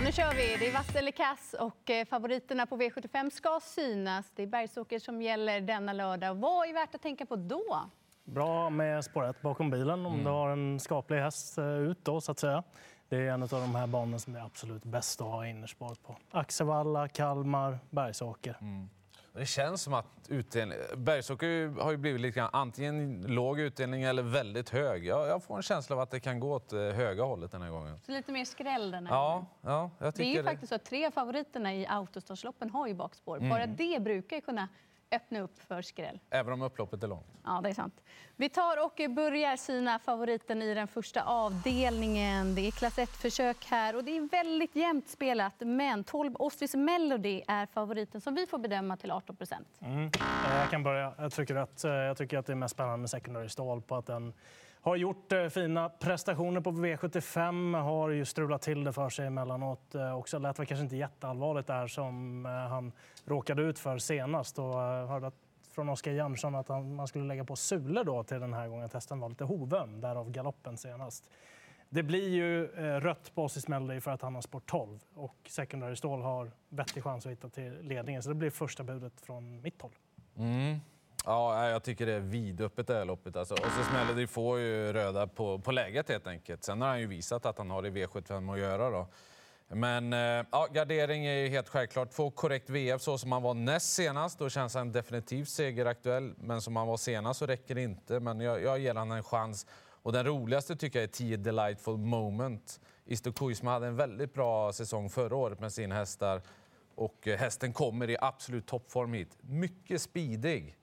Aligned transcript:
Ja, 0.00 0.04
nu 0.04 0.12
kör 0.12 0.34
vi. 0.34 0.56
Det 0.58 0.68
är 0.68 0.72
vass 0.72 0.96
eller 0.96 1.10
kass 1.10 1.54
och 1.60 1.90
eh, 1.90 2.04
favoriterna 2.04 2.66
på 2.66 2.76
V75 2.76 3.30
ska 3.30 3.60
synas. 3.62 4.32
Det 4.34 4.42
är 4.42 4.46
Bergsåker 4.46 4.98
som 4.98 5.22
gäller 5.22 5.60
denna 5.60 5.92
lördag. 5.92 6.34
Vad 6.34 6.68
är 6.68 6.72
värt 6.74 6.94
att 6.94 7.02
tänka 7.02 7.26
på 7.26 7.36
då? 7.36 7.90
Bra 8.24 8.70
med 8.70 9.04
spår 9.04 9.30
1 9.30 9.42
bakom 9.42 9.70
bilen 9.70 10.06
om 10.06 10.24
du 10.24 10.30
har 10.30 10.50
en 10.50 10.80
skaplig 10.80 11.18
häst 11.18 11.58
eh, 11.58 11.64
ut 11.64 12.04
då, 12.04 12.20
så 12.20 12.32
att 12.32 12.38
säga. 12.38 12.62
Det 13.08 13.16
är 13.16 13.30
en 13.30 13.42
av 13.42 13.48
de 13.48 13.74
här 13.74 13.86
banorna 13.86 14.18
som 14.18 14.36
är 14.36 14.40
absolut 14.40 14.84
bäst 14.84 15.20
att 15.20 15.26
ha 15.26 15.46
innerspår 15.46 15.94
på. 15.94 16.16
Axevalla, 16.30 17.08
Kalmar, 17.08 17.78
Bergsåker. 17.90 18.56
Det 19.32 19.46
känns 19.46 19.82
som 19.82 19.94
att 19.94 20.06
utdelning... 20.28 20.78
Bergsåker 20.96 21.68
har 21.82 21.90
ju 21.90 21.96
blivit 21.96 22.20
lite 22.20 22.38
grann 22.38 22.50
antingen 22.52 23.22
låg 23.22 23.60
utdelning 23.60 24.02
eller 24.02 24.22
väldigt 24.22 24.70
hög. 24.70 25.06
Jag, 25.06 25.28
jag 25.28 25.42
får 25.44 25.56
en 25.56 25.62
känsla 25.62 25.96
av 25.96 26.02
att 26.02 26.10
det 26.10 26.20
kan 26.20 26.40
gå 26.40 26.52
åt 26.54 26.72
eh, 26.72 26.78
höga 26.80 27.22
hållet 27.24 27.52
den 27.52 27.62
här 27.62 27.70
gången. 27.70 28.00
Så 28.00 28.12
lite 28.12 28.32
mer 28.32 28.44
skräll 28.44 28.90
den 28.90 29.06
här 29.06 29.14
Ja, 29.14 29.32
gången. 29.32 29.46
ja 29.62 29.90
jag 29.98 30.04
Det 30.06 30.06
är 30.06 30.12
tycker 30.12 30.38
ju 30.38 30.44
faktiskt 30.44 30.68
så 30.68 30.74
att 30.74 30.84
tre 30.84 31.06
av 31.06 31.10
favoriterna 31.10 31.74
i 31.74 31.86
autostartsloppen 31.86 32.70
har 32.70 32.86
ju 32.86 32.94
bakspår. 32.94 33.36
Mm. 33.36 33.48
Bara 33.50 33.66
det 33.66 34.02
brukar 34.02 34.36
ju 34.36 34.42
kunna 34.42 34.68
öppna 35.12 35.40
upp 35.40 35.58
för 35.58 35.82
skräll. 35.82 36.20
Även 36.30 36.52
om 36.52 36.62
upploppet 36.62 37.02
är 37.02 37.08
långt. 37.08 37.26
Ja, 37.44 37.60
det 37.62 37.68
är 37.68 37.74
sant. 37.74 38.00
Vi 38.36 38.48
tar 38.48 38.84
och 38.84 39.00
börjar 39.10 39.56
syna 39.56 39.98
favoriten 39.98 40.62
i 40.62 40.74
den 40.74 40.88
första 40.88 41.22
avdelningen. 41.22 42.54
Det 42.54 42.66
är 42.66 42.70
klass 42.70 42.98
1-försök 42.98 43.66
här 43.66 43.96
och 43.96 44.04
det 44.04 44.16
är 44.16 44.20
väldigt 44.28 44.76
jämnt 44.76 45.08
spelat. 45.08 45.54
Men 45.58 46.04
12 46.04 46.36
Ossis 46.38 46.74
Melody 46.74 47.42
är 47.48 47.66
favoriten 47.66 48.20
som 48.20 48.34
vi 48.34 48.46
får 48.46 48.58
bedöma 48.58 48.96
till 48.96 49.10
18 49.10 49.36
procent. 49.36 49.68
Mm. 49.80 50.04
Eh, 50.06 50.56
Jag 50.60 50.70
kan 50.70 50.82
börja. 50.82 51.14
Jag 51.18 51.32
tycker, 51.32 51.56
att, 51.56 51.84
eh, 51.84 51.90
jag 51.90 52.16
tycker 52.16 52.38
att 52.38 52.46
det 52.46 52.52
är 52.52 52.56
mest 52.56 52.74
spännande 52.74 52.96
med 52.98 53.10
Secondary 53.10 53.48
Stall 53.48 53.82
på 53.82 53.96
att 53.96 54.06
den 54.06 54.32
har 54.82 54.96
gjort 54.96 55.32
eh, 55.32 55.48
fina 55.48 55.88
prestationer 55.88 56.60
på 56.60 56.70
V75, 56.70 57.80
har 57.82 58.10
ju 58.10 58.24
strulat 58.24 58.62
till 58.62 58.84
det 58.84 58.92
för 58.92 59.08
sig 59.08 59.26
emellanåt 59.26 59.94
eh, 59.94 60.18
också. 60.18 60.38
Det 60.38 60.42
lät 60.42 60.58
väl 60.58 60.66
kanske 60.66 60.84
inte 60.84 60.96
jätteallvarligt 60.96 61.66
där 61.66 61.86
som 61.86 62.46
eh, 62.46 62.52
han 62.52 62.92
råkade 63.24 63.62
ut 63.62 63.78
för 63.78 63.98
senast. 63.98 64.58
Och 64.58 64.74
hörde 64.74 65.26
att 65.26 65.34
från 65.74 65.88
Oskar 65.88 66.12
Jansson 66.12 66.54
att 66.54 66.68
han, 66.68 66.94
man 66.94 67.06
skulle 67.06 67.24
lägga 67.24 67.44
på 67.44 67.56
sulor 67.56 68.04
då 68.04 68.24
till 68.24 68.40
den 68.40 68.54
här 68.54 68.68
gången. 68.68 68.88
Testen 68.88 69.20
var 69.20 69.28
lite 69.28 69.44
hovöm, 69.44 70.00
därav 70.00 70.30
galoppen 70.30 70.76
senast. 70.76 71.24
Det 71.88 72.02
blir 72.02 72.28
ju 72.28 72.66
rött 73.00 73.34
på 73.34 73.44
Ossis 73.44 73.68
Melody 73.68 74.00
för 74.00 74.10
att 74.10 74.22
han 74.22 74.34
har 74.34 74.42
sport 74.42 74.66
12 74.66 74.98
och 75.14 75.36
Secondary 75.48 75.96
Stål 75.96 76.22
har 76.22 76.50
vettig 76.68 77.02
chans 77.04 77.26
att 77.26 77.32
hitta 77.32 77.48
till 77.48 77.78
ledningen. 77.82 78.22
Så 78.22 78.28
det 78.28 78.34
blir 78.34 78.50
första 78.50 78.84
budet 78.84 79.20
från 79.20 79.60
mitt 79.60 79.82
håll. 79.82 79.94
Mm. 80.36 80.80
Ja, 81.24 81.68
jag 81.68 81.82
tycker 81.82 82.06
det 82.06 82.12
är 82.12 82.20
vidöppet 82.20 82.86
det 82.86 82.94
här 82.94 83.04
loppet. 83.04 83.36
Alltså, 83.36 83.54
Ossis 83.54 83.92
Melody 83.92 84.26
får 84.26 84.58
ju 84.58 84.92
röda 84.92 85.26
på, 85.26 85.58
på 85.58 85.72
läget 85.72 86.08
helt 86.08 86.26
enkelt. 86.26 86.64
Sen 86.64 86.80
har 86.80 86.88
han 86.88 87.00
ju 87.00 87.06
visat 87.06 87.46
att 87.46 87.58
han 87.58 87.70
har 87.70 87.86
i 87.86 87.90
V75 87.90 88.52
att 88.52 88.58
göra. 88.58 88.90
Då. 88.90 89.06
Men 89.68 90.12
eh, 90.12 90.46
ja, 90.52 90.68
gardering 90.72 91.26
är 91.26 91.34
ju 91.34 91.48
helt 91.48 91.68
självklart. 91.68 92.14
Få 92.14 92.30
korrekt 92.30 92.70
VF 92.70 93.02
så 93.02 93.18
som 93.18 93.32
han 93.32 93.42
var 93.42 93.54
näst 93.54 93.92
senast, 93.92 94.38
då 94.38 94.48
känns 94.48 94.74
han 94.74 94.92
definitivt 94.92 95.48
segeraktuell. 95.48 96.34
Men 96.38 96.62
som 96.62 96.76
han 96.76 96.86
var 96.86 96.96
senast 96.96 97.38
så 97.38 97.46
räcker 97.46 97.74
det 97.74 97.82
inte. 97.82 98.20
Men 98.20 98.40
jag, 98.40 98.62
jag 98.62 98.78
ger 98.78 98.94
honom 98.94 99.16
en 99.16 99.22
chans. 99.22 99.66
Och 100.02 100.12
den 100.12 100.26
roligaste 100.26 100.76
tycker 100.76 100.98
jag 100.98 101.04
är 101.04 101.12
10 101.12 101.36
Delightful 101.36 101.96
Moment. 101.96 102.80
Isto 103.06 103.32
Kuisma 103.32 103.70
hade 103.70 103.86
en 103.86 103.96
väldigt 103.96 104.34
bra 104.34 104.72
säsong 104.72 105.10
förra 105.10 105.36
året 105.36 105.60
med 105.60 105.72
sina 105.72 105.94
hästar. 105.94 106.42
Och 106.94 107.28
eh, 107.28 107.38
hästen 107.38 107.72
kommer 107.72 108.10
i 108.10 108.16
absolut 108.20 108.66
toppform 108.66 109.12
hit. 109.12 109.36
Mycket 109.40 110.02
speedig. 110.02 110.76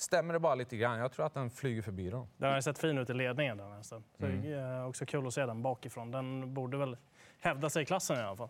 Stämmer 0.00 0.34
det 0.34 0.40
bara 0.40 0.54
lite 0.54 0.76
grann? 0.76 0.98
Jag 0.98 1.12
tror 1.12 1.26
att 1.26 1.34
den 1.34 1.50
flyger 1.50 1.82
förbi 1.82 2.10
dem. 2.10 2.26
Den 2.36 2.52
har 2.52 2.60
sett 2.60 2.78
fin 2.78 2.98
ut 2.98 3.10
i 3.10 3.14
ledningen 3.14 3.56
den 3.56 3.72
hästen. 3.72 4.04
Så 4.18 4.24
Mm. 4.26 4.42
det 4.42 4.52
är 4.52 4.86
också 4.86 5.06
kul 5.06 5.26
att 5.26 5.34
se 5.34 5.46
den 5.46 5.62
bakifrån. 5.62 6.10
Den 6.10 6.54
borde 6.54 6.76
väl 6.76 6.96
hävda 7.40 7.70
sig 7.70 7.82
i 7.82 7.86
klassen 7.86 8.16
i 8.16 8.20
alla 8.20 8.36
fall. 8.36 8.48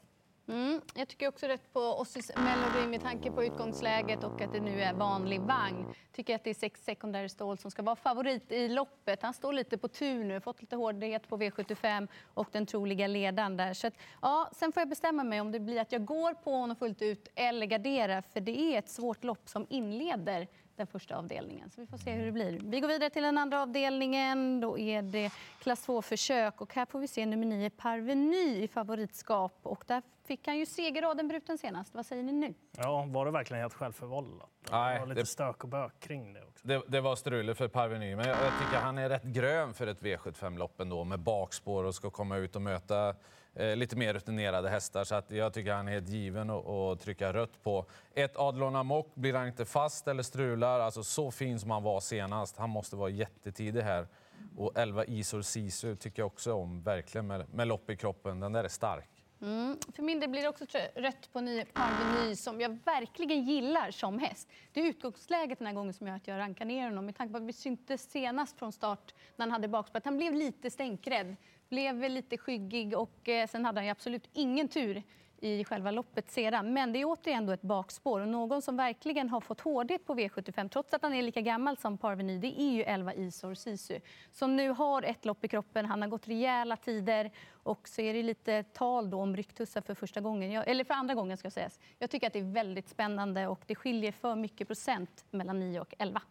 Mm, 0.49 0.81
jag 0.95 1.09
tycker 1.09 1.29
också 1.29 1.47
rätt 1.47 1.73
på 1.73 1.81
Ossis 1.81 2.31
Melody 2.37 2.87
med 2.89 3.01
tanke 3.03 3.31
på 3.31 3.45
utgångsläget 3.45 4.25
och 4.25 4.41
att 4.41 4.53
det 4.53 4.61
nu 4.61 4.81
är 4.83 4.93
vanlig 4.95 5.41
vagn. 5.41 5.87
Tycker 6.13 6.35
att 6.35 6.45
det 6.45 6.51
är 6.51 6.55
sex 6.55 6.85
Secondary 6.85 7.29
Stall 7.29 7.59
som 7.59 7.71
ska 7.71 7.83
vara 7.83 7.97
favorit 7.97 8.53
i 8.53 8.69
loppet. 8.69 9.23
Han 9.23 9.35
står 9.35 9.53
lite 9.53 9.79
på 9.79 9.89
tur 9.89 10.25
nu, 10.25 10.41
fått 10.41 10.61
lite 10.61 10.77
hårdhet 10.77 11.29
på 11.29 11.37
V75 11.37 12.09
och 12.35 12.49
den 12.53 12.67
troliga 12.67 13.07
ledaren 13.07 13.57
där. 13.57 13.75
Så 13.75 13.87
att, 13.87 13.95
ja, 14.23 14.49
sen 14.53 14.73
får 14.73 14.81
jag 14.81 14.89
bestämma 14.89 15.25
mig 15.25 15.41
om 15.41 15.53
det 15.53 15.61
blir 15.61 15.81
att 15.81 15.93
jag 15.93 16.05
går 16.05 16.35
på 16.35 16.53
honom 16.53 16.77
fullt 16.77 17.03
ut 17.03 17.29
eller 17.35 17.67
garderar 17.67 18.23
för 18.23 18.41
det 18.41 18.59
är 18.75 18.79
ett 18.79 18.89
svårt 18.89 19.25
lopp 19.25 19.49
som 19.49 19.67
inleder 19.71 20.47
den 20.79 20.87
första 20.87 21.17
avdelningen. 21.17 21.71
Så 21.71 21.81
vi 21.81 21.87
får 21.87 21.99
se 21.99 22.13
hur 22.13 22.27
det 22.27 22.33
blir. 22.33 22.61
Vi 22.63 22.81
går 22.81 22.89
vidare 22.89 23.11
till 23.11 23.23
den 23.23 23.39
andra 23.39 23.63
avdelningen. 23.63 24.61
Då 24.61 24.79
är 24.79 25.03
det 25.03 25.31
klass 25.59 25.89
2-försök 25.89 26.61
och 26.61 26.75
här 26.75 26.87
får 26.87 26.99
vi 26.99 27.09
se 27.09 27.27
nummer 27.27 27.47
9 27.47 27.71
Parveny 27.71 28.63
i 28.63 28.69
favoritskap 28.69 29.61
och 29.63 29.85
där 29.87 30.03
fick 30.29 30.47
han 30.47 30.59
ju 30.59 30.67
segerraden 30.67 31.29
bruten 31.29 31.59
senast. 31.59 31.95
Vad 31.95 32.07
säger 32.07 32.23
ni 32.23 32.33
nu? 32.33 32.55
Ja, 32.79 33.05
var 33.09 33.25
det 33.25 33.31
verkligen 33.31 33.61
helt 33.61 33.75
självförvållat? 33.75 34.49
Nej, 34.71 34.95
det 34.95 35.01
var 35.01 35.07
lite 35.07 35.21
det- 35.21 35.27
stök 35.27 35.63
och 35.65 35.69
bök 35.71 36.01
kring 36.01 36.33
det 36.33 36.43
också. 36.45 36.67
Det, 36.69 36.83
det 36.89 37.01
var 37.01 37.17
struligt 37.17 37.59
för 37.59 37.69
Parveny, 37.69 38.17
men 38.17 38.29
jag, 38.29 38.37
jag 38.37 38.53
tycker 38.61 38.77
han 38.81 38.99
är 38.99 39.09
rätt 39.09 39.23
grön 39.23 39.75
för 39.75 39.87
ett 39.87 40.01
V75-lopp 40.03 40.81
ändå 40.81 41.05
med 41.05 41.21
bakspår 41.21 41.85
och 41.85 41.95
ska 41.95 42.11
komma 42.11 42.37
ut 42.37 42.57
och 42.57 42.63
möta 42.63 43.15
eh, 43.55 43.77
lite 43.77 43.97
mer 43.97 44.15
rutinerade 44.15 44.69
hästar. 44.71 45.05
Så 45.05 45.15
att 45.15 45.31
jag 45.31 45.53
tycker 45.53 45.73
han 45.73 45.89
är 45.89 45.93
helt 45.93 46.09
given 46.09 46.51
att- 46.51 46.67
att 46.69 47.01
trycka 47.01 47.33
rött 47.33 47.63
på. 47.63 47.87
Ett 48.15 48.37
Adlon 48.37 48.77
Amok, 48.77 49.15
blir 49.15 49.35
han 49.35 49.47
inte 49.49 49.65
fast 49.65 50.09
eller 50.09 50.23
strular, 50.23 50.81
alltså 50.81 51.03
så 51.05 51.31
fin 51.31 51.59
som 51.59 51.71
han 51.71 51.83
var 51.83 52.01
senast. 52.01 52.57
Han 52.57 52.71
måste 52.71 52.97
vara 52.97 53.11
jättetidig 53.11 53.81
här. 53.83 54.09
Och 54.57 54.73
11 54.79 55.05
Isor 55.05 55.43
Sisu 55.43 55.97
tycker 55.97 56.23
jag 56.23 56.27
också 56.27 56.55
om, 56.55 56.83
verkligen 56.83 57.27
med, 57.27 57.55
med 57.55 57.69
lopp 57.69 57.91
i 57.91 57.97
kroppen. 57.97 58.41
Den 58.41 58.53
där 58.53 58.65
är 58.65 58.69
stark. 58.69 59.09
Mm. 59.43 59.77
För 59.95 60.03
min 60.03 60.21
del 60.21 60.31
blir 60.31 60.43
det 60.43 60.49
också 60.49 60.65
rött 60.95 61.33
på 61.33 61.41
ny 61.41 61.65
Parveny 61.65 62.37
som 62.37 62.61
jag 62.61 62.79
verkligen 62.85 63.45
gillar 63.45 63.91
som 63.91 64.19
häst. 64.19 64.49
Det 64.73 64.81
är 64.81 64.85
utgångsläget 64.85 65.59
den 65.59 65.67
här 65.67 65.75
gången 65.75 65.95
som 65.95 66.07
gör 66.07 66.15
att 66.15 66.27
jag 66.27 66.39
rankar 66.39 66.65
ner 66.65 66.85
honom. 66.85 67.07
Med 67.07 67.17
tanke 67.17 67.33
på 67.33 67.39
att 67.39 67.45
vi 67.45 67.53
syntes 67.53 68.11
senast 68.11 68.59
från 68.59 68.73
start 68.73 69.15
när 69.37 69.47
han 69.47 69.51
hade 69.51 69.69
bakspår 69.69 70.03
han 70.05 70.17
blev 70.17 70.35
lite 70.35 70.71
stänkrädd. 70.71 71.37
Blev 71.69 72.11
lite 72.11 72.39
skyggig 72.39 72.99
och 72.99 73.29
eh, 73.29 73.47
sen 73.47 73.65
hade 73.65 73.79
han 73.79 73.85
ju 73.85 73.91
absolut 73.91 74.29
ingen 74.33 74.69
tur 74.69 75.03
i 75.41 75.65
själva 75.65 75.91
loppet 75.91 76.31
sedan. 76.31 76.73
Men 76.73 76.93
det 76.93 76.99
är 77.01 77.05
återigen 77.05 77.47
då 77.47 77.53
ett 77.53 77.63
bakspår 77.63 78.21
och 78.21 78.29
någon 78.29 78.63
som 78.63 78.77
verkligen 78.77 79.29
har 79.31 79.41
fått 79.41 79.61
hårdhet 79.61 80.07
på 80.07 80.15
V75 80.15 80.69
trots 80.69 80.95
att 80.95 81.03
han 81.03 81.15
är 81.15 81.23
lika 81.23 81.41
gammal 81.41 81.77
som 81.77 81.99
Parveny, 81.99 82.39
det 82.39 82.61
är 82.61 82.71
ju 82.73 82.83
11 82.83 83.15
Isor 83.15 83.55
Sisu 83.55 84.01
som 84.33 84.57
nu 84.57 84.69
har 84.71 85.03
ett 85.03 85.25
lopp 85.25 85.45
i 85.45 85.49
kroppen. 85.49 85.87
Han 85.87 86.03
har 86.03 86.09
gått 86.09 86.29
rejäla 86.29 86.77
tider 86.77 87.31
och 87.51 87.89
så 87.89 88.03
är 88.03 88.15
det 88.15 88.23
lite 88.23 88.63
tal 88.63 89.11
då 89.11 89.21
om 89.21 89.37
rycktussar 89.37 89.81
för 89.81 89.95
första 89.95 90.21
gången, 90.21 90.51
Jag- 90.53 90.69
eller 90.69 90.85
för 90.85 90.95
andra 90.95 91.15
gången 91.15 91.37
ska 91.37 91.51
sägas. 91.51 91.81
Jag 91.99 92.11
tycker 92.11 92.27
att 92.27 92.33
det 92.33 92.39
är 92.39 92.53
väldigt 92.53 92.89
spännande 92.89 93.47
och 93.47 93.61
det 93.67 93.75
skiljer 93.75 94.13
för 94.13 94.35
mycket 94.37 94.67
procent 94.67 95.25
mellan 95.31 95.59
9 95.61 95.81
och 95.81 95.95
11. 95.99 96.23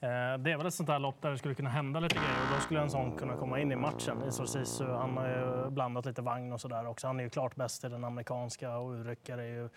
Eh, 0.00 0.38
det 0.38 0.52
är 0.52 0.56
väl 0.56 0.66
ett 0.66 0.74
sånt 0.74 0.86
där 0.86 0.98
lopp 0.98 1.22
där 1.22 1.30
det 1.30 1.38
skulle 1.38 1.54
kunna 1.54 1.70
hända 1.70 2.00
lite 2.00 2.14
grejer 2.14 2.42
och 2.42 2.54
då 2.54 2.60
skulle 2.60 2.80
en 2.80 2.90
sån 2.90 3.16
kunna 3.16 3.36
komma 3.36 3.60
in 3.60 3.72
i 3.72 3.76
matchen. 3.76 4.22
Isor 4.28 4.46
Sisu, 4.46 4.84
han 4.84 5.16
har 5.16 5.28
ju 5.28 5.70
blandat 5.70 6.06
lite 6.06 6.22
vagn 6.22 6.52
och 6.52 6.60
sådär 6.60 6.86
också. 6.86 7.06
Han 7.06 7.20
är 7.20 7.24
ju 7.24 7.30
klart 7.30 7.56
bäst 7.56 7.84
i 7.84 7.88
den 7.88 8.04
amerikanska 8.04 8.76
och 8.76 8.90
urryckare 8.90 9.42
är 9.42 9.48
ju 9.48 9.68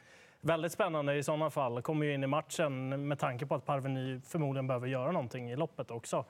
väldigt 0.41 0.71
spännande 0.71 1.15
i 1.15 1.23
sådana 1.23 1.49
fall. 1.49 1.81
Kommer 1.81 2.05
ju 2.05 2.13
in 2.13 2.23
i 2.23 2.27
matchen 2.27 3.07
med 3.07 3.19
tanke 3.19 3.45
på 3.45 3.55
att 3.55 3.65
Parveny 3.65 4.19
förmodligen 4.21 4.67
behöver 4.67 4.87
göra 4.87 5.11
någonting 5.11 5.51
i 5.51 5.55
loppet 5.55 5.91
också. 5.91 6.25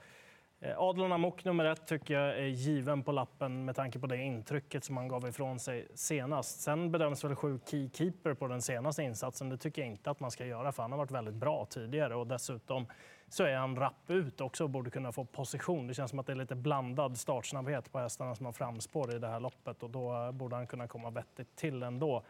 Eh, 0.64 0.80
Adlon 0.80 1.12
Amok 1.12 1.46
nummer 1.46 1.66
ett 1.66 1.88
tycker 1.88 2.14
jag 2.14 2.38
är 2.38 2.46
given 2.46 3.04
på 3.04 3.12
lappen 3.12 3.66
med 3.66 3.76
tanke 3.76 4.00
på 4.00 4.08
det 4.08 4.18
intrycket 4.18 4.84
som 4.84 4.98
han 4.98 5.08
gav 5.08 5.28
ifrån 5.28 5.60
sig 5.60 5.88
senast. 5.94 6.62
Sen 6.62 6.92
bedöms 6.92 7.24
väl 7.24 7.36
sju 7.36 7.60
keykeeper 7.66 8.34
på 8.34 8.48
den 8.48 8.62
senaste 8.62 9.04
insatsen. 9.04 9.50
Det 9.50 9.58
tycker 9.58 9.82
jag 9.82 9.92
inte 9.92 10.12
att 10.12 10.20
man 10.20 10.32
ska 10.32 10.46
göra 10.46 10.72
för 10.72 10.84
han 10.84 10.92
har 10.92 10.98
varit 10.98 11.12
väldigt 11.12 11.34
bra 11.34 11.66
tidigare 11.66 12.16
och 12.16 12.28
dessutom 12.28 12.86
så 13.30 13.44
är 13.44 13.56
han 13.56 13.76
rapp 13.76 14.10
ut 14.10 14.42
också 14.42 14.64
och 14.64 14.70
borde 14.70 14.90
kunna 14.90 15.12
få 15.12 15.26
position. 15.26 15.88
Det 15.88 15.94
känns 15.94 16.10
som 16.10 16.20
att 16.20 16.26
det 16.26 16.34
är 16.34 16.36
lite 16.36 16.56
blandad 16.56 17.18
startsnabbhet 17.18 17.92
på 17.92 18.00
hästarna 18.00 18.36
som 18.36 18.46
har 18.46 18.54
framspår 18.54 19.16
i 19.16 19.20
det 19.20 19.28
här 19.28 19.40
loppet 19.40 19.84
och 19.84 19.90
då 19.90 20.32
borde 20.32 20.56
han 20.56 20.68
kunna 20.68 20.88
komma 20.88 21.10
vettigt 21.10 21.56
till 21.56 21.84
ändå. 21.84 22.24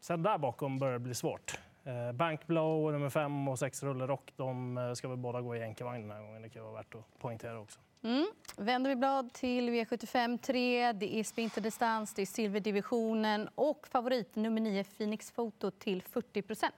Sen 0.00 0.22
där 0.22 0.38
bakom 0.38 0.78
börjar 0.78 0.92
det 0.92 0.98
bli 0.98 1.14
svårt. 1.14 1.58
Eh, 1.84 2.12
Bankblow, 2.12 2.92
nummer 2.92 3.10
fem 3.10 3.48
och 3.48 3.58
sex 3.58 3.82
Rulle 3.82 4.06
Rock, 4.06 4.32
de 4.36 4.78
eh, 4.78 4.92
ska 4.92 5.08
väl 5.08 5.16
båda 5.16 5.40
gå 5.40 5.56
i 5.56 5.62
enkevagn 5.62 6.08
den 6.08 6.16
här 6.16 6.24
gången. 6.24 6.42
Det 6.42 6.48
kan 6.48 6.62
vara 6.62 6.74
värt 6.74 6.94
att 6.94 7.18
poängtera 7.18 7.60
också. 7.60 7.80
Mm. 8.02 8.26
Vänder 8.56 8.90
vi 8.90 8.96
blad 8.96 9.32
till 9.32 9.70
V75 9.70 10.38
3. 10.38 10.92
Det 10.92 11.14
är 11.14 11.24
sprinterdistans, 11.24 12.14
det 12.14 12.22
är 12.22 12.26
silverdivisionen 12.26 13.48
och 13.54 13.86
favorit 13.86 14.36
nummer 14.36 14.60
9 14.60 14.84
Phoenix 14.84 15.30
Photo 15.30 15.70
till 15.70 16.02
40 16.02 16.42
procent. 16.42 16.74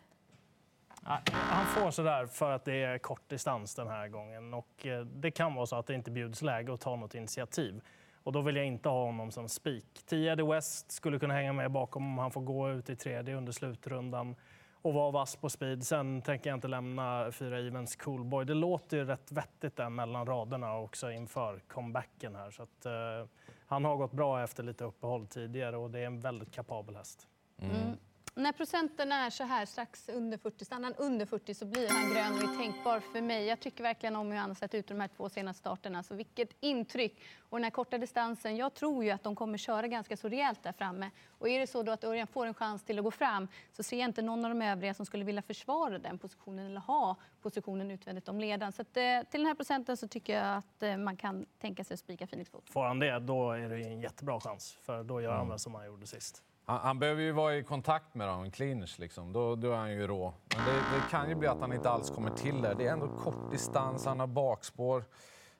Han 1.32 1.66
får 1.66 1.90
sådär 1.90 2.26
för 2.26 2.50
att 2.50 2.64
det 2.64 2.82
är 2.82 2.98
kort 2.98 3.28
distans 3.28 3.74
den 3.74 3.88
här 3.88 4.08
gången. 4.08 4.54
Och 4.54 4.86
eh, 4.86 5.04
det 5.04 5.30
kan 5.30 5.54
vara 5.54 5.66
så 5.66 5.76
att 5.76 5.86
det 5.86 5.94
inte 5.94 6.10
bjuds 6.10 6.42
läge 6.42 6.74
att 6.74 6.80
ta 6.80 6.96
något 6.96 7.14
initiativ. 7.14 7.80
Och 8.22 8.32
då 8.32 8.40
vill 8.40 8.56
jag 8.56 8.66
inte 8.66 8.88
ha 8.88 9.04
honom 9.04 9.30
som 9.30 9.48
spik. 9.48 10.02
10 10.06 10.32
Eddie 10.32 10.42
West 10.42 10.92
skulle 10.92 11.18
kunna 11.18 11.34
hänga 11.34 11.52
med 11.52 11.70
bakom 11.70 12.06
om 12.06 12.18
han 12.18 12.30
får 12.30 12.40
gå 12.40 12.70
ut 12.70 12.90
i 12.90 12.96
tredje 12.96 13.34
under 13.34 13.52
slutrundan 13.52 14.36
och 14.84 14.94
vara 14.94 15.10
vass 15.10 15.36
på 15.36 15.50
speed. 15.50 15.86
Sen 15.86 16.22
tänker 16.22 16.50
jag 16.50 16.56
inte 16.56 16.68
lämna 16.68 17.32
fyra 17.32 17.58
Evens 17.58 17.96
Coolboy. 17.96 18.44
Det 18.44 18.54
låter 18.54 18.96
ju 18.96 19.04
rätt 19.04 19.32
vettigt 19.32 19.76
där 19.76 19.90
mellan 19.90 20.26
raderna 20.26 20.78
också 20.78 21.10
inför 21.10 21.58
comebacken 21.58 22.34
här. 22.34 22.50
Så 22.50 22.62
att, 22.62 22.86
eh, 22.86 23.28
han 23.66 23.84
har 23.84 23.96
gått 23.96 24.12
bra 24.12 24.42
efter 24.42 24.62
lite 24.62 24.84
uppehåll 24.84 25.26
tidigare 25.26 25.76
och 25.76 25.90
det 25.90 25.98
är 25.98 26.06
en 26.06 26.20
väldigt 26.20 26.50
kapabel 26.50 26.96
häst. 26.96 27.28
Mm. 27.58 27.96
När 28.36 28.52
procenten 28.52 29.12
är 29.12 29.30
så 29.30 29.44
här 29.44 29.66
strax 29.66 30.08
under 30.08 30.38
40, 30.38 30.64
stannar 30.64 30.84
han 30.84 30.94
under 30.94 31.26
40 31.26 31.54
så 31.54 31.66
blir 31.66 31.88
han 31.88 32.14
grön 32.14 32.32
och 32.32 32.54
är 32.54 32.58
tänkbar 32.58 33.00
för 33.00 33.20
mig. 33.20 33.46
Jag 33.46 33.60
tycker 33.60 33.82
verkligen 33.82 34.16
om 34.16 34.30
hur 34.30 34.38
han 34.38 34.50
har 34.50 34.54
sett 34.54 34.74
ut 34.74 34.86
de 34.86 35.00
här 35.00 35.08
två 35.08 35.28
senaste 35.28 35.60
starterna. 35.60 36.02
Så 36.02 36.14
vilket 36.14 36.48
intryck! 36.60 37.22
Och 37.38 37.58
den 37.58 37.64
här 37.64 37.70
korta 37.70 37.98
distansen, 37.98 38.56
jag 38.56 38.74
tror 38.74 39.04
ju 39.04 39.10
att 39.10 39.22
de 39.22 39.36
kommer 39.36 39.58
köra 39.58 39.88
ganska 39.88 40.16
så 40.16 40.28
rejält 40.28 40.62
där 40.62 40.72
framme. 40.72 41.10
Och 41.28 41.48
är 41.48 41.60
det 41.60 41.66
så 41.66 41.82
då 41.82 41.92
att 41.92 42.04
Örjan 42.04 42.26
får 42.26 42.46
en 42.46 42.54
chans 42.54 42.84
till 42.84 42.98
att 42.98 43.04
gå 43.04 43.10
fram 43.10 43.48
så 43.72 43.82
ser 43.82 43.98
jag 43.98 44.08
inte 44.08 44.22
någon 44.22 44.44
av 44.44 44.50
de 44.50 44.62
övriga 44.62 44.94
som 44.94 45.06
skulle 45.06 45.24
vilja 45.24 45.42
försvara 45.42 45.98
den 45.98 46.18
positionen 46.18 46.66
eller 46.66 46.80
ha 46.80 47.16
positionen 47.42 47.90
utvändigt 47.90 48.28
om 48.28 48.40
ledaren. 48.40 48.72
Så 48.72 48.82
att, 48.82 48.96
eh, 48.96 49.02
till 49.30 49.40
den 49.40 49.46
här 49.46 49.54
procenten 49.54 49.96
så 49.96 50.08
tycker 50.08 50.36
jag 50.36 50.56
att 50.56 50.82
eh, 50.82 50.96
man 50.96 51.16
kan 51.16 51.46
tänka 51.58 51.84
sig 51.84 51.94
att 51.94 52.00
spika 52.00 52.26
Phoenix 52.26 52.50
Foot. 52.50 52.70
Får 52.70 52.84
han 52.84 52.98
det, 52.98 53.18
då 53.18 53.52
är 53.52 53.68
det 53.68 53.76
en 53.76 54.00
jättebra 54.00 54.40
chans. 54.40 54.78
För 54.82 55.02
då 55.02 55.20
gör 55.20 55.36
han 55.36 55.48
väl 55.48 55.58
som 55.58 55.74
han 55.74 55.86
gjorde 55.86 56.06
sist. 56.06 56.42
Han, 56.64 56.80
han 56.80 56.98
behöver 56.98 57.22
ju 57.22 57.32
vara 57.32 57.56
i 57.56 57.62
kontakt 57.62 58.14
med 58.14 58.28
dem, 58.28 58.42
en 58.42 58.50
clinch 58.50 58.98
liksom. 58.98 59.32
Då, 59.32 59.56
då 59.56 59.72
är 59.72 59.76
han 59.76 59.92
ju 59.92 60.06
rå. 60.06 60.34
Men 60.56 60.66
det, 60.66 60.72
det 60.72 61.10
kan 61.10 61.28
ju 61.28 61.34
bli 61.34 61.48
att 61.48 61.60
han 61.60 61.72
inte 61.72 61.90
alls 61.90 62.10
kommer 62.10 62.30
till 62.30 62.62
där. 62.62 62.74
Det 62.74 62.86
är 62.86 62.92
ändå 62.92 63.08
kort 63.08 63.50
distans, 63.50 64.04
han 64.04 64.20
har 64.20 64.26
bakspår. 64.26 65.04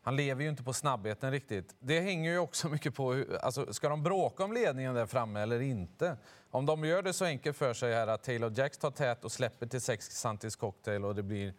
Han 0.03 0.17
lever 0.17 0.43
ju 0.43 0.49
inte 0.49 0.63
på 0.63 0.73
snabbheten 0.73 1.31
riktigt. 1.31 1.75
Det 1.79 2.01
hänger 2.01 2.31
ju 2.31 2.39
också 2.39 2.69
mycket 2.75 2.95
på 2.95 3.13
hur, 3.13 3.37
alltså, 3.37 3.73
ska 3.73 3.89
de 3.89 4.03
bråka 4.03 4.45
om 4.45 4.53
ledningen 4.53 4.95
där 4.95 5.07
framme 5.07 5.41
eller 5.41 5.61
inte. 5.61 6.17
Om 6.51 6.67
de 6.67 6.85
gör 6.85 7.03
det 7.03 7.13
så 7.13 7.25
enkelt 7.25 7.57
för 7.57 7.75
sig 7.75 7.95
här 7.95 8.07
att 8.07 8.23
Taylor 8.23 8.59
Jacks 8.59 8.79
tar 8.79 8.91
tät 8.91 9.25
och 9.25 9.33
släpper 9.33 9.67
till 9.67 9.81
6 9.81 10.11
Santis 10.11 10.57
cocktail 10.57 11.05
och 11.05 11.15
det 11.15 11.23
blir 11.23 11.55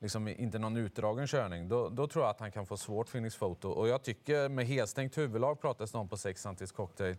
liksom 0.00 0.28
inte 0.28 0.58
någon 0.58 0.76
utdragen 0.76 1.26
körning, 1.26 1.68
då, 1.68 1.88
då 1.88 2.06
tror 2.06 2.24
jag 2.24 2.30
att 2.30 2.40
han 2.40 2.52
kan 2.52 2.66
få 2.66 2.76
svårt 2.76 3.10
Phoenix 3.10 3.36
Photo. 3.36 3.68
Och 3.68 3.88
jag 3.88 4.02
tycker 4.02 4.48
med 4.48 4.66
helstängt 4.66 5.18
huvudlag 5.18 5.60
pratas 5.60 5.92
det 5.92 5.98
om 5.98 6.08
på 6.08 6.16
6 6.16 6.42
Santis 6.42 6.72
cocktail 6.72 7.16